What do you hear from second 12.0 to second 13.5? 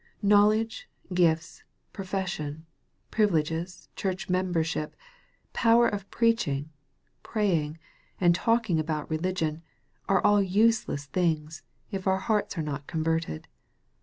our hearts are not converted.